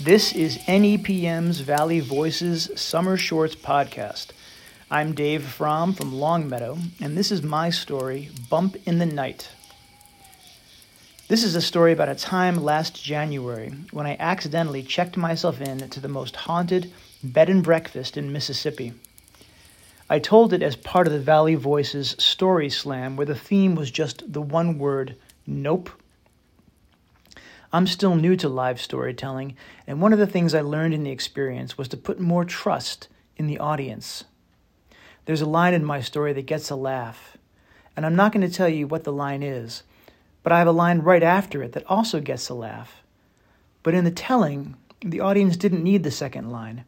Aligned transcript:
This 0.00 0.32
is 0.32 0.58
NEPM's 0.58 1.58
Valley 1.58 1.98
Voices 1.98 2.70
Summer 2.76 3.16
Shorts 3.16 3.56
podcast. 3.56 4.28
I'm 4.92 5.12
Dave 5.12 5.44
Fromm 5.44 5.92
from 5.92 6.14
Longmeadow, 6.14 6.78
and 7.00 7.18
this 7.18 7.32
is 7.32 7.42
my 7.42 7.70
story, 7.70 8.30
Bump 8.48 8.76
in 8.86 9.00
the 9.00 9.06
Night. 9.06 9.48
This 11.26 11.42
is 11.42 11.56
a 11.56 11.60
story 11.60 11.90
about 11.90 12.08
a 12.08 12.14
time 12.14 12.62
last 12.62 13.02
January 13.02 13.70
when 13.90 14.06
I 14.06 14.16
accidentally 14.20 14.84
checked 14.84 15.16
myself 15.16 15.60
in 15.60 15.90
to 15.90 15.98
the 15.98 16.06
most 16.06 16.36
haunted 16.36 16.92
bed 17.24 17.50
and 17.50 17.64
breakfast 17.64 18.16
in 18.16 18.32
Mississippi. 18.32 18.92
I 20.08 20.20
told 20.20 20.52
it 20.52 20.62
as 20.62 20.76
part 20.76 21.08
of 21.08 21.12
the 21.12 21.18
Valley 21.18 21.56
Voices 21.56 22.14
Story 22.20 22.70
Slam, 22.70 23.16
where 23.16 23.26
the 23.26 23.34
theme 23.34 23.74
was 23.74 23.90
just 23.90 24.32
the 24.32 24.42
one 24.42 24.78
word, 24.78 25.16
nope. 25.44 25.90
I'm 27.70 27.86
still 27.86 28.16
new 28.16 28.34
to 28.36 28.48
live 28.48 28.80
storytelling, 28.80 29.54
and 29.86 30.00
one 30.00 30.14
of 30.14 30.18
the 30.18 30.26
things 30.26 30.54
I 30.54 30.62
learned 30.62 30.94
in 30.94 31.02
the 31.02 31.10
experience 31.10 31.76
was 31.76 31.86
to 31.88 31.98
put 31.98 32.18
more 32.18 32.46
trust 32.46 33.08
in 33.36 33.46
the 33.46 33.58
audience. 33.58 34.24
There's 35.26 35.42
a 35.42 35.46
line 35.46 35.74
in 35.74 35.84
my 35.84 36.00
story 36.00 36.32
that 36.32 36.46
gets 36.46 36.70
a 36.70 36.76
laugh, 36.76 37.36
and 37.94 38.06
I'm 38.06 38.16
not 38.16 38.32
going 38.32 38.48
to 38.48 38.54
tell 38.54 38.70
you 38.70 38.86
what 38.86 39.04
the 39.04 39.12
line 39.12 39.42
is, 39.42 39.82
but 40.42 40.50
I 40.50 40.60
have 40.60 40.66
a 40.66 40.72
line 40.72 41.00
right 41.00 41.22
after 41.22 41.62
it 41.62 41.72
that 41.72 41.86
also 41.90 42.20
gets 42.20 42.48
a 42.48 42.54
laugh. 42.54 43.02
But 43.82 43.92
in 43.92 44.04
the 44.04 44.10
telling, 44.10 44.74
the 45.02 45.20
audience 45.20 45.58
didn't 45.58 45.84
need 45.84 46.04
the 46.04 46.10
second 46.10 46.50
line, 46.50 46.84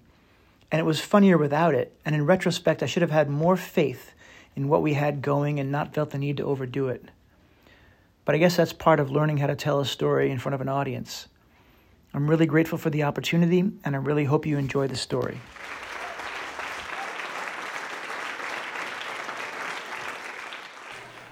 and 0.73 0.81
it 0.81 0.85
was 0.85 0.99
funnier 0.99 1.37
without 1.37 1.75
it, 1.75 1.95
and 2.07 2.15
in 2.15 2.25
retrospect, 2.25 2.83
I 2.83 2.87
should 2.87 3.03
have 3.03 3.11
had 3.11 3.29
more 3.29 3.59
faith 3.59 4.13
in 4.57 4.69
what 4.69 4.81
we 4.81 4.95
had 4.95 5.21
going 5.21 5.61
and 5.61 5.71
not 5.71 5.93
felt 5.93 6.09
the 6.09 6.19
need 6.19 6.39
to 6.39 6.45
overdo 6.45 6.89
it. 6.89 7.05
But 8.25 8.35
I 8.35 8.39
guess 8.39 8.57
that's 8.57 8.73
part 8.73 9.01
of 9.01 9.11
learning 9.11 9.39
how 9.39 9.47
to 9.47 9.57
tell 9.57 9.81
a 9.81 9.85
story 9.85 10.31
in 10.31 10.39
front 10.39 10.55
of 10.55 10.61
an 10.61 10.69
audience. 10.69 11.27
I'm 12.13 12.29
really 12.29 12.47
grateful 12.47 12.79
for 12.79 12.91
the 12.91 13.05
opportunity, 13.05 13.61
and 13.85 13.95
I 13.95 13.99
really 13.99 14.25
hope 14.25 14.45
you 14.47 14.59
enjoy 14.59 14.89
the 14.89 14.97
story. 14.97 15.39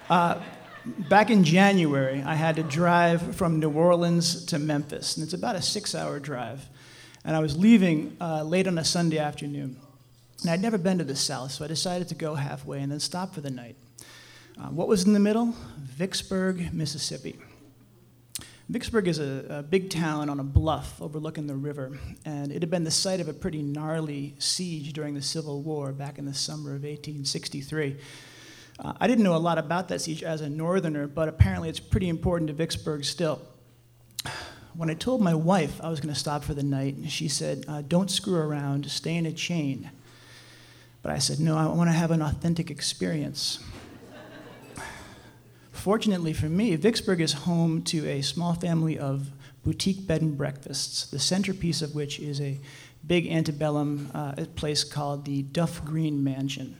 Uh, 0.09 0.41
back 1.09 1.29
in 1.29 1.43
January, 1.43 2.23
I 2.23 2.33
had 2.33 2.55
to 2.55 2.63
drive 2.63 3.35
from 3.35 3.59
New 3.59 3.69
Orleans 3.69 4.45
to 4.45 4.57
Memphis, 4.57 5.17
and 5.17 5.23
it's 5.23 5.33
about 5.33 5.55
a 5.55 5.61
six 5.61 5.93
hour 5.93 6.19
drive. 6.19 6.67
And 7.23 7.35
I 7.35 7.39
was 7.39 7.57
leaving 7.57 8.15
uh, 8.19 8.43
late 8.43 8.65
on 8.65 8.77
a 8.77 8.85
Sunday 8.85 9.19
afternoon. 9.19 9.77
And 10.41 10.49
I'd 10.49 10.61
never 10.61 10.77
been 10.77 10.97
to 10.99 11.03
the 11.03 11.15
South, 11.15 11.51
so 11.51 11.65
I 11.65 11.67
decided 11.67 12.07
to 12.09 12.15
go 12.15 12.35
halfway 12.35 12.81
and 12.81 12.91
then 12.91 12.99
stop 12.99 13.35
for 13.35 13.41
the 13.41 13.51
night. 13.51 13.75
Uh, 14.59 14.67
what 14.67 14.89
was 14.89 15.05
in 15.05 15.13
the 15.13 15.19
middle? 15.19 15.55
Vicksburg, 15.77 16.73
Mississippi. 16.73 17.37
Vicksburg 18.67 19.07
is 19.07 19.17
a, 19.17 19.45
a, 19.49 19.63
big 19.63 19.89
town 19.89 20.29
on 20.29 20.39
a 20.39 20.43
bluff 20.43 21.01
overlooking 21.01 21.47
the 21.47 21.55
river, 21.55 21.97
and 22.25 22.51
it 22.51 22.61
had 22.61 22.69
been 22.69 22.83
the 22.83 22.91
site 22.91 23.21
of 23.21 23.29
a 23.29 23.33
pretty 23.33 23.61
gnarly 23.61 24.35
siege 24.37 24.91
during 24.91 25.13
the 25.13 25.21
Civil 25.21 25.61
War 25.61 25.93
back 25.93 26.19
in 26.19 26.25
the 26.25 26.33
summer 26.33 26.71
of 26.71 26.83
1863. 26.83 27.95
Uh, 28.79 28.93
I 28.99 29.07
didn't 29.07 29.23
know 29.23 29.35
a 29.35 29.37
lot 29.37 29.57
about 29.57 29.87
that 29.87 30.01
siege 30.01 30.23
as 30.23 30.41
a 30.41 30.49
northerner, 30.49 31.07
but 31.07 31.29
apparently 31.29 31.69
it's 31.69 31.79
pretty 31.79 32.09
important 32.09 32.49
to 32.49 32.53
Vicksburg 32.53 33.05
still. 33.05 33.41
When 34.75 34.89
I 34.89 34.93
told 34.93 35.21
my 35.21 35.33
wife 35.33 35.79
I 35.81 35.89
was 35.89 36.01
going 36.01 36.13
to 36.13 36.19
stop 36.19 36.43
for 36.43 36.53
the 36.53 36.63
night, 36.63 36.97
she 37.07 37.29
said, 37.29 37.63
uh, 37.67 37.81
Don't 37.81 38.11
screw 38.11 38.35
around, 38.35 38.91
stay 38.91 39.15
in 39.15 39.25
a 39.25 39.31
chain. 39.31 39.89
But 41.01 41.13
I 41.13 41.17
said, 41.17 41.39
No, 41.39 41.57
I 41.57 41.65
want 41.67 41.89
to 41.89 41.93
have 41.93 42.11
an 42.11 42.21
authentic 42.21 42.69
experience. 42.69 43.59
Fortunately 45.79 46.33
for 46.33 46.49
me, 46.49 46.75
Vicksburg 46.75 47.21
is 47.21 47.31
home 47.31 47.83
to 47.83 48.05
a 48.05 48.21
small 48.21 48.53
family 48.53 48.99
of 48.99 49.29
boutique 49.63 50.05
bed 50.05 50.21
and 50.21 50.37
breakfasts, 50.37 51.05
the 51.05 51.19
centerpiece 51.19 51.81
of 51.81 51.95
which 51.95 52.19
is 52.19 52.41
a 52.41 52.59
big 53.07 53.25
antebellum 53.27 54.11
uh, 54.13 54.33
place 54.57 54.83
called 54.83 55.23
the 55.23 55.43
Duff 55.43 55.85
Green 55.85 56.21
Mansion. 56.21 56.75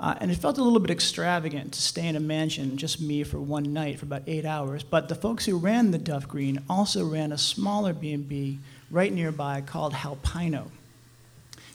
Uh, 0.00 0.14
and 0.22 0.30
it 0.30 0.36
felt 0.36 0.56
a 0.56 0.62
little 0.62 0.80
bit 0.80 0.90
extravagant 0.90 1.74
to 1.74 1.82
stay 1.82 2.08
in 2.08 2.16
a 2.16 2.20
mansion, 2.20 2.78
just 2.78 2.98
me 2.98 3.22
for 3.24 3.38
one 3.38 3.74
night 3.74 3.98
for 3.98 4.06
about 4.06 4.22
eight 4.26 4.46
hours. 4.46 4.82
But 4.82 5.10
the 5.10 5.14
folks 5.14 5.44
who 5.44 5.58
ran 5.58 5.90
the 5.90 5.98
Duff 5.98 6.26
Green 6.26 6.62
also 6.66 7.04
ran 7.04 7.30
a 7.30 7.38
smaller 7.38 7.92
B&B 7.92 8.58
right 8.90 9.12
nearby 9.12 9.60
called 9.60 9.92
Halpino. 9.92 10.70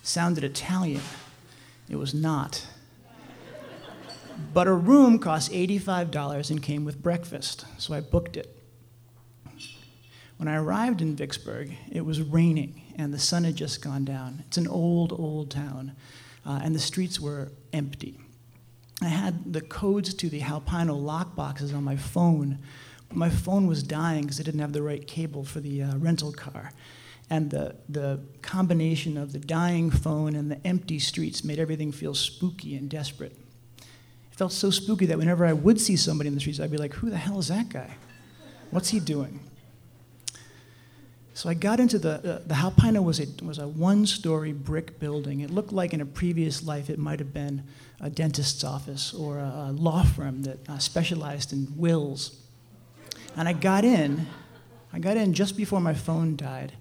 sounded 0.02 0.44
Italian. 0.44 1.04
It 1.88 1.98
was 1.98 2.16
not. 2.16 2.66
But 4.54 4.68
a 4.68 4.74
room 4.74 5.20
cost 5.20 5.52
$85 5.52 6.52
and 6.52 6.62
came 6.62 6.86
with 6.86 7.02
breakfast, 7.02 7.66
so 7.78 7.94
I 7.94 8.02
booked 8.02 8.38
it. 8.38 8.52
When 10.38 10.48
I 10.48 10.58
arrived 10.58 11.02
in 11.02 11.16
Vicksburg, 11.16 11.76
it 11.92 12.06
was 12.06 12.22
raining 12.22 12.82
and 12.98 13.14
the 13.14 13.20
sun 13.20 13.44
had 13.44 13.56
just 13.56 13.82
gone 13.82 14.06
down. 14.06 14.44
It's 14.48 14.58
an 14.58 14.68
old, 14.68 15.12
old 15.12 15.52
town, 15.52 15.94
uh, 16.46 16.60
and 16.64 16.74
the 16.74 16.80
streets 16.80 17.20
were 17.20 17.52
empty. 17.74 18.20
I 19.02 19.08
had 19.08 19.54
the 19.54 19.62
codes 19.62 20.14
to 20.14 20.30
the 20.30 20.40
Halpino 20.40 20.98
lockboxes 21.02 21.76
on 21.76 21.84
my 21.84 21.98
phone, 21.98 22.60
but 23.10 23.18
my 23.18 23.30
phone 23.30 23.68
was 23.68 23.84
dying 23.84 24.24
because 24.24 24.40
I 24.40 24.44
didn't 24.44 24.62
have 24.62 24.74
the 24.74 24.82
right 24.82 25.06
cable 25.06 25.44
for 25.44 25.60
the 25.60 25.84
uh, 25.84 25.98
rental 25.98 26.32
car. 26.32 26.72
And 27.30 27.50
the, 27.50 27.76
the 27.90 28.22
combination 28.42 29.18
of 29.18 29.34
the 29.34 29.40
dying 29.40 29.90
phone 29.90 30.36
and 30.36 30.50
the 30.50 30.66
empty 30.66 31.00
streets 31.00 31.44
made 31.44 31.60
everything 31.60 31.92
feel 31.92 32.14
spooky 32.14 32.76
and 32.76 32.90
desperate. 32.90 33.36
It 34.36 34.40
felt 34.40 34.52
so 34.52 34.70
spooky 34.70 35.06
that 35.06 35.18
whenever 35.18 35.46
I 35.46 35.54
would 35.54 35.80
see 35.80 35.96
somebody 35.96 36.28
in 36.28 36.34
the 36.34 36.42
streets, 36.42 36.60
I'd 36.60 36.70
be 36.70 36.76
like, 36.76 36.96
who 36.96 37.10
the 37.10 37.16
hell 37.16 37.40
is 37.40 37.48
that 37.48 37.70
guy? 37.70 37.96
What's 38.70 38.90
he 38.90 39.00
doing? 39.00 39.40
So 41.34 41.48
I 41.48 41.54
got 41.54 41.80
into 41.80 41.98
the, 41.98 42.16
uh, 42.16 42.40
the 42.46 42.56
Halpino 42.56 43.02
was 43.02 43.22
a, 43.22 43.28
was 43.46 43.60
a 43.60 43.68
one 43.70 44.06
story 44.06 44.52
brick 44.52 45.00
building. 45.00 45.40
It 45.40 45.52
looked 45.52 45.72
like 45.72 45.94
in 45.94 46.02
a 46.02 46.06
previous 46.06 46.66
life 46.66 46.90
it 46.90 47.00
might 47.00 47.20
have 47.20 47.34
been 47.34 47.64
a 48.02 48.10
dentist's 48.10 48.66
office 48.66 49.14
or 49.14 49.38
a, 49.40 49.68
a 49.70 49.72
law 49.72 50.04
firm 50.04 50.42
that 50.42 50.68
uh, 50.68 50.80
specialized 50.80 51.54
in 51.54 51.72
wills. 51.78 52.38
And 53.38 53.48
I 53.48 53.54
got 53.54 53.86
in, 53.86 54.28
I 54.92 55.00
got 55.00 55.16
in 55.16 55.34
just 55.34 55.56
before 55.56 55.80
my 55.80 55.94
phone 55.94 56.36
died. 56.36 56.74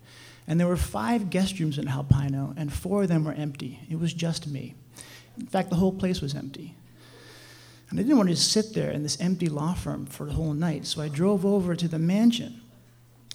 And 0.48 0.58
there 0.58 0.66
were 0.66 0.76
five 0.76 1.30
guest 1.30 1.60
rooms 1.60 1.78
in 1.78 1.86
Halpino, 1.86 2.52
and 2.56 2.72
four 2.72 3.02
of 3.04 3.08
them 3.08 3.24
were 3.24 3.32
empty. 3.32 3.78
It 3.88 4.00
was 4.00 4.12
just 4.12 4.48
me. 4.48 4.74
In 5.38 5.46
fact, 5.46 5.70
the 5.70 5.76
whole 5.76 5.92
place 5.92 6.20
was 6.20 6.34
empty. 6.34 6.74
And 7.94 8.00
I 8.00 8.02
didn't 8.02 8.16
want 8.16 8.28
to 8.28 8.34
just 8.34 8.50
sit 8.50 8.74
there 8.74 8.90
in 8.90 9.04
this 9.04 9.20
empty 9.20 9.46
law 9.46 9.72
firm 9.72 10.06
for 10.06 10.26
the 10.26 10.32
whole 10.32 10.52
night, 10.52 10.84
so 10.84 11.00
I 11.00 11.06
drove 11.06 11.46
over 11.46 11.76
to 11.76 11.86
the 11.86 12.00
mansion 12.00 12.60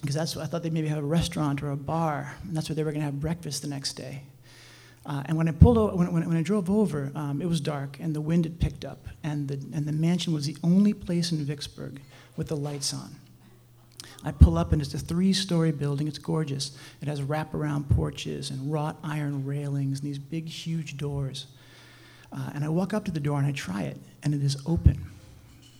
because 0.02 0.14
that's 0.14 0.36
what 0.36 0.42
I 0.42 0.48
thought 0.48 0.62
they'd 0.62 0.72
maybe 0.74 0.88
have 0.88 0.98
a 0.98 1.02
restaurant 1.02 1.62
or 1.62 1.70
a 1.70 1.78
bar, 1.78 2.34
and 2.42 2.54
that's 2.54 2.68
where 2.68 2.76
they 2.76 2.84
were 2.84 2.90
going 2.90 3.00
to 3.00 3.06
have 3.06 3.18
breakfast 3.18 3.62
the 3.62 3.68
next 3.68 3.94
day. 3.94 4.20
Uh, 5.06 5.22
and 5.24 5.38
when 5.38 5.48
I 5.48 5.52
pulled 5.52 5.78
over, 5.78 5.96
when, 5.96 6.12
when, 6.12 6.28
when 6.28 6.36
I 6.36 6.42
drove 6.42 6.68
over, 6.68 7.10
um, 7.14 7.40
it 7.40 7.48
was 7.48 7.58
dark 7.58 7.96
and 8.00 8.14
the 8.14 8.20
wind 8.20 8.44
had 8.44 8.60
picked 8.60 8.84
up, 8.84 9.06
and 9.24 9.48
the, 9.48 9.54
and 9.74 9.86
the 9.86 9.92
mansion 9.92 10.34
was 10.34 10.44
the 10.44 10.58
only 10.62 10.92
place 10.92 11.32
in 11.32 11.38
Vicksburg 11.38 11.98
with 12.36 12.48
the 12.48 12.56
lights 12.56 12.92
on. 12.92 13.16
I 14.24 14.30
pull 14.30 14.58
up 14.58 14.72
and 14.72 14.82
it's 14.82 14.92
a 14.92 14.98
three 14.98 15.32
story 15.32 15.72
building. 15.72 16.06
It's 16.06 16.18
gorgeous. 16.18 16.76
It 17.00 17.08
has 17.08 17.22
wraparound 17.22 17.88
porches 17.88 18.50
and 18.50 18.70
wrought 18.70 18.98
iron 19.02 19.46
railings 19.46 20.00
and 20.00 20.06
these 20.06 20.18
big, 20.18 20.46
huge 20.50 20.98
doors. 20.98 21.46
Uh, 22.32 22.50
and 22.54 22.64
I 22.64 22.68
walk 22.68 22.94
up 22.94 23.04
to 23.06 23.10
the 23.10 23.20
door 23.20 23.38
and 23.38 23.46
I 23.46 23.52
try 23.52 23.82
it, 23.82 23.96
and 24.22 24.34
it 24.34 24.42
is 24.42 24.56
open. 24.66 25.04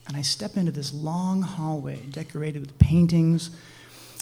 And 0.09 0.17
I 0.17 0.23
step 0.23 0.57
into 0.57 0.73
this 0.73 0.93
long 0.93 1.43
hallway 1.43 2.01
decorated 2.11 2.61
with 2.61 2.77
paintings 2.79 3.51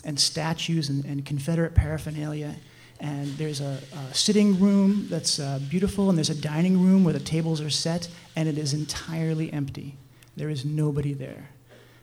and 0.04 0.20
statues 0.20 0.90
and, 0.90 1.04
and 1.04 1.24
Confederate 1.24 1.74
paraphernalia. 1.74 2.56
And 3.00 3.28
there's 3.38 3.60
a, 3.60 3.80
a 3.96 4.14
sitting 4.14 4.58
room 4.60 5.06
that's 5.08 5.38
uh, 5.38 5.60
beautiful, 5.70 6.08
and 6.10 6.18
there's 6.18 6.30
a 6.30 6.40
dining 6.40 6.82
room 6.82 7.04
where 7.04 7.14
the 7.14 7.20
tables 7.20 7.60
are 7.60 7.70
set, 7.70 8.08
and 8.36 8.48
it 8.48 8.58
is 8.58 8.74
entirely 8.74 9.52
empty. 9.52 9.96
There 10.36 10.50
is 10.50 10.64
nobody 10.64 11.14
there. 11.14 11.48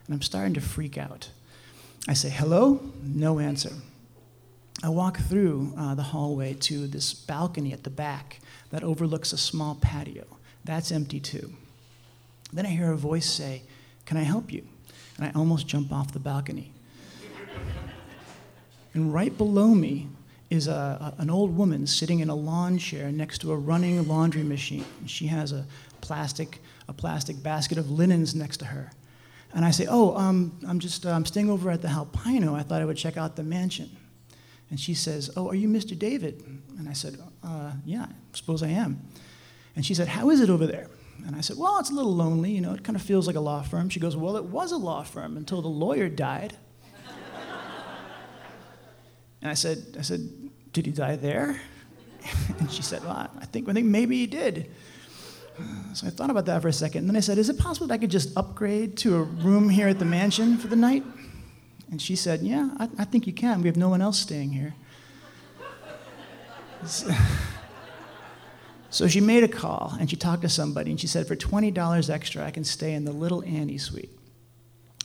And 0.06 0.14
I'm 0.14 0.22
starting 0.22 0.54
to 0.54 0.60
freak 0.60 0.98
out. 0.98 1.30
I 2.08 2.14
say, 2.14 2.30
hello? 2.30 2.80
No 3.02 3.38
answer. 3.38 3.72
I 4.82 4.88
walk 4.90 5.18
through 5.18 5.72
uh, 5.76 5.94
the 5.94 6.02
hallway 6.02 6.54
to 6.54 6.86
this 6.86 7.14
balcony 7.14 7.72
at 7.72 7.84
the 7.84 7.90
back 7.90 8.40
that 8.70 8.82
overlooks 8.82 9.32
a 9.32 9.38
small 9.38 9.74
patio. 9.76 10.24
That's 10.64 10.92
empty 10.92 11.18
too. 11.18 11.52
Then 12.52 12.66
I 12.66 12.70
hear 12.70 12.92
a 12.92 12.96
voice 12.96 13.26
say, 13.30 13.62
Can 14.04 14.16
I 14.16 14.22
help 14.22 14.52
you? 14.52 14.66
And 15.16 15.26
I 15.26 15.32
almost 15.38 15.66
jump 15.66 15.92
off 15.92 16.12
the 16.12 16.18
balcony. 16.18 16.72
and 18.94 19.14
right 19.14 19.36
below 19.36 19.68
me 19.68 20.08
is 20.50 20.68
a, 20.68 21.14
a, 21.18 21.22
an 21.22 21.30
old 21.30 21.56
woman 21.56 21.86
sitting 21.86 22.20
in 22.20 22.28
a 22.28 22.34
lawn 22.34 22.78
chair 22.78 23.10
next 23.10 23.38
to 23.38 23.52
a 23.52 23.56
running 23.56 24.06
laundry 24.06 24.42
machine. 24.42 24.84
She 25.06 25.26
has 25.26 25.52
a 25.52 25.64
plastic, 26.00 26.60
a 26.86 26.92
plastic 26.92 27.42
basket 27.42 27.78
of 27.78 27.90
linens 27.90 28.34
next 28.34 28.58
to 28.58 28.66
her. 28.66 28.92
And 29.54 29.64
I 29.64 29.70
say, 29.70 29.86
Oh, 29.88 30.14
um, 30.16 30.58
I'm 30.68 30.80
just 30.80 31.06
uh, 31.06 31.10
I'm 31.10 31.24
staying 31.24 31.48
over 31.48 31.70
at 31.70 31.80
the 31.80 31.88
Halpino. 31.88 32.54
I 32.54 32.62
thought 32.62 32.82
I 32.82 32.84
would 32.84 32.98
check 32.98 33.16
out 33.16 33.36
the 33.36 33.42
mansion. 33.42 33.90
And 34.70 34.80
she 34.80 34.94
says, 34.94 35.30
Oh, 35.36 35.48
are 35.48 35.54
you 35.54 35.68
Mr. 35.68 35.98
David? 35.98 36.42
And 36.78 36.88
I 36.88 36.92
said, 36.92 37.18
uh, 37.42 37.72
Yeah, 37.84 38.04
I 38.04 38.36
suppose 38.36 38.62
I 38.62 38.68
am. 38.68 39.00
And 39.74 39.84
she 39.84 39.94
said, 39.94 40.08
How 40.08 40.30
is 40.30 40.40
it 40.40 40.50
over 40.50 40.66
there? 40.66 40.88
And 41.26 41.36
I 41.36 41.40
said, 41.40 41.56
Well, 41.56 41.78
it's 41.78 41.90
a 41.90 41.94
little 41.94 42.14
lonely. 42.14 42.52
You 42.52 42.60
know, 42.60 42.74
it 42.74 42.82
kind 42.84 42.96
of 42.96 43.02
feels 43.02 43.26
like 43.26 43.36
a 43.36 43.40
law 43.40 43.62
firm. 43.62 43.88
She 43.88 44.00
goes, 44.00 44.16
Well, 44.16 44.36
it 44.36 44.44
was 44.44 44.72
a 44.72 44.76
law 44.76 45.02
firm 45.02 45.36
until 45.36 45.62
the 45.62 45.68
lawyer 45.68 46.08
died. 46.08 46.56
And 49.42 49.50
I 49.50 49.54
said, 49.54 49.96
I 49.98 50.02
said, 50.02 50.28
did 50.72 50.86
he 50.86 50.92
die 50.92 51.16
there? 51.16 51.60
and 52.58 52.70
she 52.70 52.82
said, 52.82 53.02
well, 53.02 53.30
I 53.38 53.46
think, 53.46 53.68
I 53.68 53.72
think 53.72 53.86
maybe 53.86 54.18
he 54.18 54.26
did. 54.26 54.70
So 55.94 56.06
I 56.06 56.10
thought 56.10 56.28
about 56.28 56.44
that 56.46 56.60
for 56.60 56.68
a 56.68 56.72
second. 56.72 57.00
And 57.00 57.08
then 57.08 57.16
I 57.16 57.20
said, 57.20 57.38
is 57.38 57.48
it 57.48 57.58
possible 57.58 57.86
that 57.86 57.94
I 57.94 57.98
could 57.98 58.10
just 58.10 58.36
upgrade 58.36 58.96
to 58.98 59.16
a 59.16 59.22
room 59.22 59.70
here 59.70 59.88
at 59.88 59.98
the 59.98 60.04
mansion 60.04 60.58
for 60.58 60.68
the 60.68 60.76
night? 60.76 61.02
And 61.90 62.02
she 62.02 62.16
said, 62.16 62.42
yeah, 62.42 62.70
I, 62.78 62.88
I 62.98 63.04
think 63.04 63.26
you 63.26 63.32
can. 63.32 63.62
We 63.62 63.68
have 63.68 63.76
no 63.76 63.88
one 63.88 64.02
else 64.02 64.18
staying 64.18 64.52
here. 64.52 64.74
So 68.96 69.08
she 69.08 69.20
made 69.20 69.44
a 69.44 69.48
call 69.48 69.94
and 70.00 70.08
she 70.08 70.16
talked 70.16 70.40
to 70.40 70.48
somebody 70.48 70.90
and 70.90 70.98
she 70.98 71.06
said, 71.06 71.26
for 71.26 71.36
$20 71.36 72.08
extra, 72.08 72.44
I 72.44 72.50
can 72.50 72.64
stay 72.64 72.94
in 72.94 73.04
the 73.04 73.12
Little 73.12 73.44
Annie 73.44 73.76
Suite. 73.76 74.10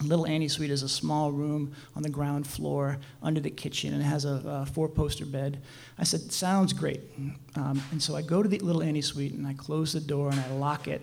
Little 0.02 0.26
Annie 0.26 0.48
Suite 0.48 0.72
is 0.72 0.82
a 0.82 0.88
small 0.88 1.32
room 1.32 1.74
on 1.94 2.02
the 2.02 2.10
ground 2.10 2.48
floor 2.48 3.00
under 3.22 3.42
the 3.42 3.50
kitchen 3.50 3.94
and 3.94 4.02
it 4.02 4.06
has 4.06 4.24
a, 4.24 4.42
a 4.46 4.66
four 4.66 4.88
poster 4.88 5.26
bed. 5.26 5.62
I 6.00 6.06
said, 6.06 6.32
Sounds 6.32 6.72
great. 6.72 7.02
Um, 7.56 7.84
and 7.92 8.02
so 8.02 8.16
I 8.16 8.22
go 8.22 8.42
to 8.42 8.48
the 8.48 8.60
Little 8.60 8.82
Annie 8.82 9.02
Suite 9.02 9.34
and 9.34 9.46
I 9.46 9.54
close 9.56 9.92
the 9.92 10.00
door 10.00 10.30
and 10.30 10.40
I 10.40 10.50
lock 10.54 10.88
it 10.88 11.02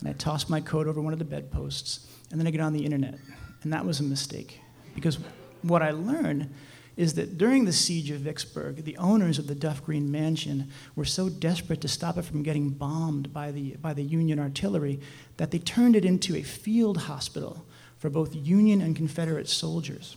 and 0.00 0.08
I 0.08 0.12
toss 0.14 0.48
my 0.48 0.60
coat 0.60 0.88
over 0.88 1.00
one 1.00 1.12
of 1.12 1.20
the 1.20 1.24
bedposts 1.24 2.06
and 2.32 2.40
then 2.40 2.48
I 2.48 2.50
get 2.50 2.60
on 2.60 2.72
the 2.72 2.84
internet. 2.84 3.14
And 3.62 3.72
that 3.72 3.86
was 3.86 4.00
a 4.00 4.02
mistake 4.02 4.60
because 4.94 5.18
what 5.62 5.82
I 5.82 5.90
learned 5.90 6.52
is 6.96 7.14
that 7.14 7.36
during 7.38 7.64
the 7.64 7.72
siege 7.72 8.10
of 8.10 8.20
Vicksburg, 8.20 8.84
the 8.84 8.96
owners 8.98 9.38
of 9.38 9.46
the 9.46 9.54
Duff 9.54 9.84
Green 9.84 10.10
Mansion 10.10 10.70
were 10.94 11.04
so 11.04 11.28
desperate 11.28 11.80
to 11.80 11.88
stop 11.88 12.16
it 12.16 12.24
from 12.24 12.42
getting 12.42 12.70
bombed 12.70 13.32
by 13.32 13.50
the, 13.50 13.76
by 13.76 13.92
the 13.92 14.02
Union 14.02 14.38
artillery 14.38 15.00
that 15.36 15.50
they 15.50 15.58
turned 15.58 15.96
it 15.96 16.04
into 16.04 16.36
a 16.36 16.42
field 16.42 16.98
hospital 16.98 17.64
for 17.98 18.10
both 18.10 18.34
Union 18.34 18.80
and 18.80 18.94
Confederate 18.94 19.48
soldiers. 19.48 20.16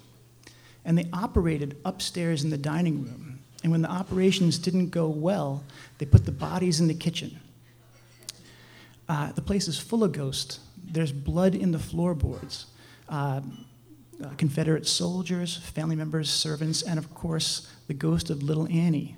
And 0.86 0.98
they 0.98 1.10
operated 1.12 1.78
upstairs 1.84 2.44
in 2.44 2.50
the 2.52 2.58
dining 2.58 3.04
room. 3.04 3.40
And 3.64 3.72
when 3.72 3.82
the 3.82 3.90
operations 3.90 4.60
didn't 4.60 4.90
go 4.90 5.08
well, 5.08 5.64
they 5.98 6.06
put 6.06 6.26
the 6.26 6.32
bodies 6.32 6.80
in 6.80 6.88
the 6.88 6.94
kitchen. 6.94 7.40
Uh, 9.10 9.32
the 9.32 9.42
place 9.42 9.68
is 9.68 9.80
full 9.80 10.04
of 10.04 10.12
ghosts. 10.12 10.60
There's 10.92 11.12
blood 11.12 11.56
in 11.56 11.72
the 11.72 11.80
floorboards. 11.80 12.68
Uh, 13.10 13.42
uh, 14.24 14.30
Confederate 14.38 14.88
soldiers, 14.88 15.58
family 15.58 15.96
members, 15.96 16.30
servants, 16.30 16.82
and 16.82 16.98
of 16.98 17.14
course, 17.14 17.68
the 17.88 17.94
ghost 17.94 18.30
of 18.30 18.42
little 18.44 18.68
Annie, 18.68 19.16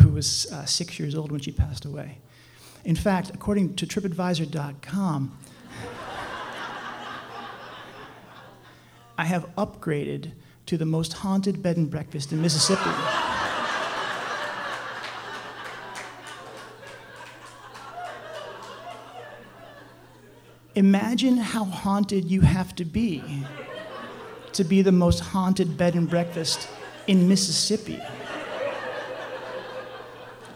who 0.00 0.08
was 0.08 0.50
uh, 0.52 0.64
six 0.64 0.98
years 0.98 1.14
old 1.14 1.30
when 1.30 1.40
she 1.40 1.52
passed 1.52 1.84
away. 1.84 2.18
In 2.84 2.96
fact, 2.96 3.30
according 3.32 3.76
to 3.76 3.86
TripAdvisor.com, 3.86 5.38
I 9.16 9.24
have 9.24 9.46
upgraded 9.56 10.32
to 10.66 10.76
the 10.76 10.84
most 10.84 11.12
haunted 11.12 11.62
bed 11.62 11.76
and 11.76 11.90
breakfast 11.90 12.32
in 12.32 12.42
Mississippi. 12.42 12.90
Imagine 20.74 21.36
how 21.36 21.64
haunted 21.64 22.24
you 22.24 22.40
have 22.40 22.74
to 22.74 22.84
be 22.84 23.22
to 24.54 24.64
be 24.64 24.82
the 24.82 24.92
most 24.92 25.20
haunted 25.20 25.76
bed 25.76 25.94
and 25.94 26.08
breakfast 26.08 26.68
in 27.06 27.28
Mississippi. 27.28 28.00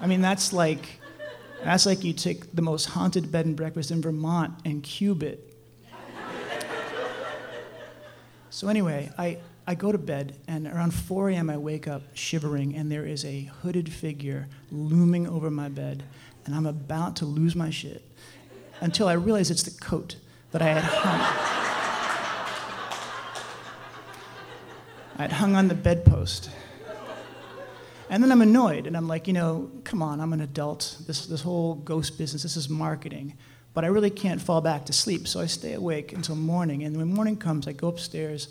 I 0.00 0.06
mean, 0.06 0.20
that's 0.20 0.52
like, 0.52 1.00
that's 1.64 1.86
like 1.86 2.04
you 2.04 2.12
take 2.12 2.54
the 2.54 2.62
most 2.62 2.86
haunted 2.86 3.30
bed 3.30 3.46
and 3.46 3.56
breakfast 3.56 3.90
in 3.90 4.00
Vermont 4.00 4.54
and 4.64 4.82
cube 4.82 5.22
it 5.22 5.48
so, 8.50 8.68
anyway, 8.68 9.10
I, 9.18 9.38
I 9.66 9.74
go 9.74 9.92
to 9.92 9.98
bed, 9.98 10.36
and 10.48 10.66
around 10.66 10.92
4 10.92 11.30
a.m., 11.30 11.50
I 11.50 11.58
wake 11.58 11.86
up 11.86 12.02
shivering, 12.14 12.74
and 12.74 12.90
there 12.90 13.04
is 13.04 13.24
a 13.24 13.50
hooded 13.62 13.92
figure 13.92 14.48
looming 14.72 15.28
over 15.28 15.50
my 15.50 15.68
bed, 15.68 16.02
and 16.44 16.54
I'm 16.54 16.66
about 16.66 17.14
to 17.16 17.24
lose 17.24 17.54
my 17.54 17.70
shit 17.70 18.02
until 18.80 19.06
I 19.06 19.12
realize 19.12 19.50
it's 19.50 19.62
the 19.62 19.78
coat 19.78 20.16
that 20.52 20.62
I 20.62 20.66
had 20.66 20.82
hung. 20.82 21.57
I 25.18 25.22
had 25.22 25.32
hung 25.32 25.56
on 25.56 25.68
the 25.68 25.74
bedpost. 25.74 26.50
And 28.10 28.22
then 28.22 28.32
I'm 28.32 28.40
annoyed, 28.40 28.86
and 28.86 28.96
I'm 28.96 29.06
like, 29.06 29.26
you 29.26 29.34
know, 29.34 29.70
come 29.84 30.00
on, 30.00 30.20
I'm 30.20 30.32
an 30.32 30.40
adult. 30.40 30.96
This, 31.06 31.26
this 31.26 31.42
whole 31.42 31.74
ghost 31.74 32.16
business, 32.16 32.42
this 32.42 32.56
is 32.56 32.70
marketing 32.70 33.34
but 33.78 33.84
I 33.84 33.88
really 33.88 34.10
can't 34.10 34.42
fall 34.42 34.60
back 34.60 34.86
to 34.86 34.92
sleep, 34.92 35.28
so 35.28 35.38
I 35.38 35.46
stay 35.46 35.74
awake 35.74 36.12
until 36.12 36.34
morning. 36.34 36.82
And 36.82 36.96
when 36.96 37.14
morning 37.14 37.36
comes, 37.36 37.68
I 37.68 37.72
go 37.72 37.86
upstairs 37.86 38.48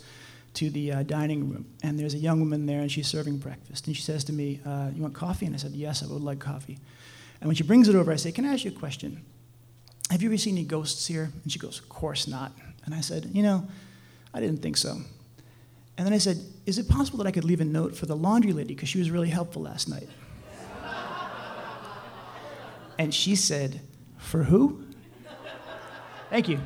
to 0.54 0.70
the 0.70 0.90
uh, 0.90 1.02
dining 1.02 1.50
room, 1.50 1.66
and 1.82 1.98
there's 1.98 2.14
a 2.14 2.18
young 2.18 2.40
woman 2.40 2.64
there, 2.64 2.80
and 2.80 2.90
she's 2.90 3.08
serving 3.08 3.36
breakfast. 3.36 3.86
And 3.86 3.94
she 3.94 4.00
says 4.00 4.24
to 4.24 4.32
me, 4.32 4.60
uh, 4.64 4.88
You 4.94 5.02
want 5.02 5.12
coffee? 5.12 5.44
And 5.44 5.54
I 5.54 5.58
said, 5.58 5.72
Yes, 5.72 6.02
I 6.02 6.06
would 6.06 6.22
like 6.22 6.38
coffee. 6.38 6.78
And 7.42 7.46
when 7.46 7.56
she 7.56 7.62
brings 7.62 7.90
it 7.90 7.94
over, 7.94 8.10
I 8.10 8.16
say, 8.16 8.32
Can 8.32 8.46
I 8.46 8.54
ask 8.54 8.64
you 8.64 8.70
a 8.70 8.74
question? 8.74 9.22
Have 10.10 10.22
you 10.22 10.30
ever 10.30 10.38
seen 10.38 10.56
any 10.56 10.64
ghosts 10.64 11.06
here? 11.06 11.30
And 11.42 11.52
she 11.52 11.58
goes, 11.58 11.78
Of 11.78 11.90
course 11.90 12.26
not. 12.26 12.52
And 12.86 12.94
I 12.94 13.02
said, 13.02 13.30
You 13.34 13.42
know, 13.42 13.68
I 14.32 14.40
didn't 14.40 14.62
think 14.62 14.78
so. 14.78 14.96
And 15.98 16.06
then 16.06 16.14
I 16.14 16.18
said, 16.18 16.38
Is 16.64 16.78
it 16.78 16.88
possible 16.88 17.18
that 17.18 17.26
I 17.26 17.32
could 17.32 17.44
leave 17.44 17.60
a 17.60 17.64
note 17.64 17.96
for 17.96 18.06
the 18.06 18.14
laundry 18.14 18.52
lady? 18.52 18.72
Because 18.72 18.88
she 18.88 19.00
was 19.00 19.10
really 19.10 19.28
helpful 19.28 19.62
last 19.62 19.88
night. 19.88 20.08
and 22.98 23.12
she 23.12 23.34
said, 23.34 23.80
For 24.16 24.44
who? 24.44 24.84
Thank 26.30 26.48
you. 26.48 26.60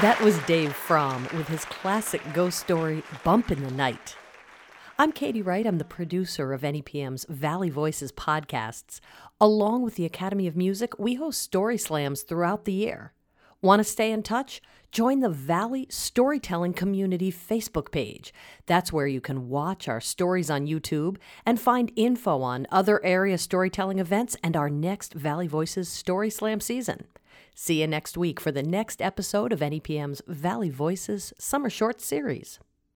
That 0.00 0.20
was 0.20 0.38
Dave 0.40 0.74
Fromm 0.74 1.28
with 1.34 1.48
his 1.48 1.64
classic 1.64 2.20
ghost 2.34 2.58
story, 2.58 3.02
Bump 3.24 3.50
in 3.50 3.62
the 3.62 3.70
Night. 3.70 4.16
I'm 4.98 5.12
Katie 5.12 5.42
Wright. 5.42 5.66
I'm 5.66 5.78
the 5.78 5.84
producer 5.84 6.52
of 6.52 6.60
NEPM's 6.60 7.24
Valley 7.28 7.70
Voices 7.70 8.12
podcasts. 8.12 9.00
Along 9.40 9.82
with 9.82 9.94
the 9.94 10.04
Academy 10.04 10.46
of 10.46 10.56
Music, 10.56 10.98
we 10.98 11.14
host 11.14 11.40
story 11.40 11.78
slams 11.78 12.22
throughout 12.22 12.64
the 12.64 12.72
year. 12.72 13.12
Want 13.62 13.78
to 13.78 13.84
stay 13.84 14.10
in 14.10 14.24
touch? 14.24 14.60
Join 14.90 15.20
the 15.20 15.28
Valley 15.28 15.86
Storytelling 15.88 16.72
Community 16.72 17.30
Facebook 17.30 17.92
page. 17.92 18.34
That's 18.66 18.92
where 18.92 19.06
you 19.06 19.20
can 19.20 19.48
watch 19.48 19.86
our 19.86 20.00
stories 20.00 20.50
on 20.50 20.66
YouTube 20.66 21.16
and 21.46 21.60
find 21.60 21.92
info 21.94 22.42
on 22.42 22.66
other 22.72 23.02
area 23.04 23.38
storytelling 23.38 24.00
events 24.00 24.36
and 24.42 24.56
our 24.56 24.68
next 24.68 25.14
Valley 25.14 25.46
Voices 25.46 25.88
Story 25.88 26.28
Slam 26.28 26.58
season. 26.58 27.04
See 27.54 27.80
you 27.80 27.86
next 27.86 28.18
week 28.18 28.40
for 28.40 28.50
the 28.50 28.64
next 28.64 29.00
episode 29.00 29.52
of 29.52 29.60
NEPM's 29.60 30.22
Valley 30.26 30.68
Voices 30.68 31.32
Summer 31.38 31.70
Short 31.70 32.00
Series. 32.00 32.58